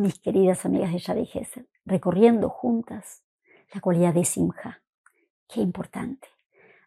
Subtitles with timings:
[0.00, 1.28] mis queridas amigas de Shadi
[1.84, 3.24] recorriendo juntas
[3.72, 4.82] la cualidad de Simha.
[5.46, 6.28] Qué importante.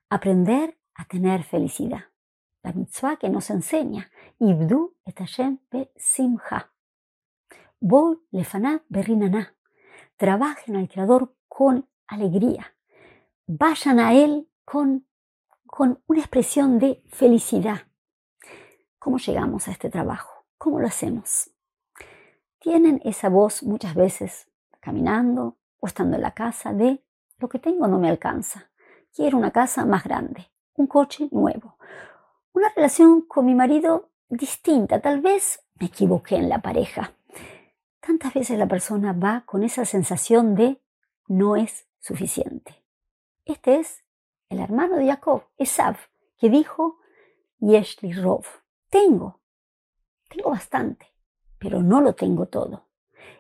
[0.10, 2.06] Aprender a tener felicidad.
[2.64, 4.12] La mitzvah que nos enseña.
[4.40, 6.72] Ibdu et Hashem be Simha.
[7.80, 9.56] Bol lefanat berrinana.
[10.18, 12.76] Trabajen al Creador con alegría.
[13.48, 15.08] Vayan a Él con,
[15.66, 17.88] con una expresión de felicidad.
[19.00, 20.46] ¿Cómo llegamos a este trabajo?
[20.58, 21.50] ¿Cómo lo hacemos?
[22.62, 24.48] Tienen esa voz muchas veces
[24.80, 27.04] caminando o estando en la casa de
[27.40, 28.70] lo que tengo no me alcanza.
[29.16, 31.80] Quiero una casa más grande, un coche nuevo,
[32.54, 35.02] una relación con mi marido distinta.
[35.02, 37.14] Tal vez me equivoqué en la pareja.
[38.00, 40.80] Tantas veces la persona va con esa sensación de
[41.28, 42.84] no es suficiente.
[43.44, 44.04] Este es
[44.50, 45.98] el hermano de Jacob, Esav,
[46.38, 47.00] que dijo
[47.58, 48.46] Yeshli Rov.
[48.92, 49.40] Tengo,
[50.30, 51.11] tengo bastante,
[51.62, 52.88] pero no lo tengo todo.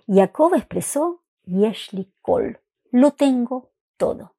[0.07, 4.35] Jacob expresó Yeshli Kol, lo tengo todo.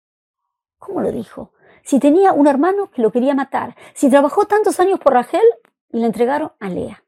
[0.78, 1.52] ¿Cómo lo dijo?
[1.82, 5.42] Si tenía un hermano que lo quería matar, si trabajó tantos años por Rachel
[5.90, 7.02] y le entregaron a Lea.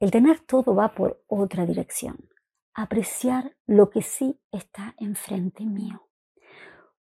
[0.00, 2.28] El tener todo va por otra dirección.
[2.74, 6.08] Apreciar lo que sí está enfrente mío.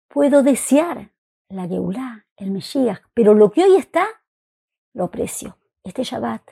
[0.08, 1.12] Puedo desear
[1.50, 4.06] la Geulá, el Mesías, pero lo que hoy está,
[4.94, 6.44] lo aprecio este Shabbat,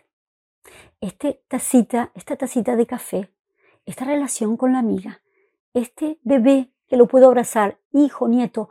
[1.01, 3.29] este tacita, esta tacita de café,
[3.85, 5.21] esta relación con la amiga,
[5.73, 8.69] este bebé que lo puedo abrazar, hijo, nieto,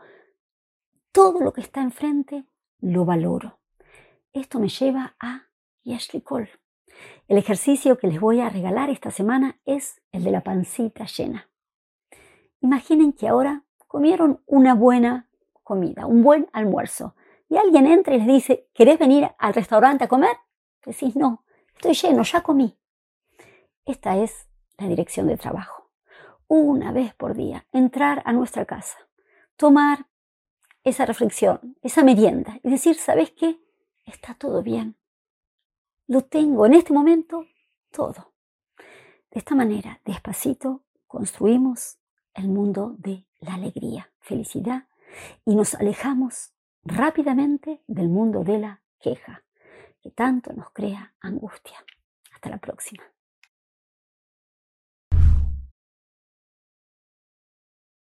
[1.12, 2.44] todo lo que está enfrente
[2.80, 3.58] lo valoro.
[4.32, 5.48] Esto me lleva a
[5.84, 6.48] Yashli Kol.
[7.28, 11.48] El ejercicio que les voy a regalar esta semana es el de la pancita llena.
[12.60, 15.28] Imaginen que ahora comieron una buena
[15.62, 17.14] comida, un buen almuerzo,
[17.48, 20.36] y alguien entra y les dice, ¿querés venir al restaurante a comer?
[20.84, 21.44] Decís, no,
[21.79, 22.77] estoy lleno, ya comí.
[23.84, 25.91] Esta es la dirección de trabajo.
[26.48, 28.99] Una vez por día, entrar a nuestra casa,
[29.56, 30.06] tomar
[30.83, 33.61] esa reflexión, esa merienda y decir, ¿sabes qué?
[34.05, 34.97] Está todo bien.
[36.06, 37.47] Lo tengo en este momento
[37.93, 38.33] todo.
[39.31, 41.99] De esta manera, despacito, construimos
[42.34, 44.88] el mundo de la alegría, felicidad
[45.44, 46.53] y nos alejamos
[46.83, 49.44] rápidamente del mundo de la queja
[50.00, 51.84] que tanto nos crea angustia.
[52.32, 53.03] Hasta la próxima.